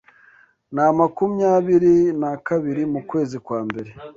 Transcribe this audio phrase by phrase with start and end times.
[0.75, 3.89] Na makumyabiri na kabiri mu kwezi kwa mbere